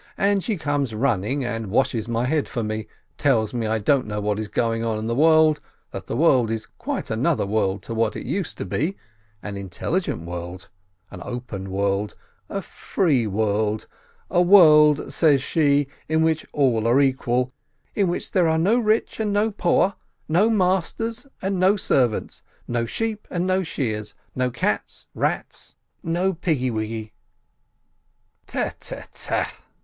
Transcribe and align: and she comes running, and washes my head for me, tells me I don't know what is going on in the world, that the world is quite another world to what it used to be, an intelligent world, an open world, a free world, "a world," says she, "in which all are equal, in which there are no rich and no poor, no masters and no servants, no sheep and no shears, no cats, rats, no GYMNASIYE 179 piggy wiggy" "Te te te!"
and 0.17 0.43
she 0.43 0.57
comes 0.57 0.95
running, 0.95 1.45
and 1.45 1.67
washes 1.69 2.07
my 2.07 2.25
head 2.25 2.49
for 2.49 2.63
me, 2.63 2.87
tells 3.19 3.53
me 3.53 3.67
I 3.67 3.77
don't 3.77 4.07
know 4.07 4.19
what 4.19 4.39
is 4.39 4.47
going 4.47 4.83
on 4.83 4.97
in 4.97 5.05
the 5.05 5.13
world, 5.13 5.59
that 5.91 6.07
the 6.07 6.15
world 6.17 6.49
is 6.49 6.65
quite 6.65 7.11
another 7.11 7.45
world 7.45 7.83
to 7.83 7.93
what 7.93 8.15
it 8.15 8.25
used 8.25 8.57
to 8.57 8.65
be, 8.65 8.97
an 9.43 9.57
intelligent 9.57 10.23
world, 10.23 10.69
an 11.11 11.21
open 11.23 11.69
world, 11.69 12.15
a 12.49 12.63
free 12.63 13.27
world, 13.27 13.85
"a 14.31 14.41
world," 14.41 15.13
says 15.13 15.43
she, 15.43 15.87
"in 16.09 16.23
which 16.23 16.47
all 16.51 16.87
are 16.87 16.99
equal, 16.99 17.53
in 17.93 18.07
which 18.07 18.31
there 18.31 18.47
are 18.47 18.57
no 18.57 18.79
rich 18.79 19.19
and 19.19 19.31
no 19.31 19.51
poor, 19.51 19.95
no 20.27 20.49
masters 20.49 21.27
and 21.43 21.59
no 21.59 21.75
servants, 21.75 22.41
no 22.67 22.87
sheep 22.87 23.27
and 23.29 23.45
no 23.45 23.61
shears, 23.61 24.15
no 24.33 24.49
cats, 24.49 25.05
rats, 25.13 25.75
no 26.01 26.33
GYMNASIYE 26.33 26.71
179 26.71 26.71
piggy 26.71 26.71
wiggy" 26.71 27.13
"Te 28.47 28.71
te 28.79 29.01
te!" 29.13 29.51